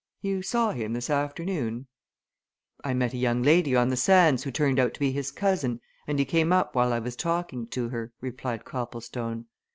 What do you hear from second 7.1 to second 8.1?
talking to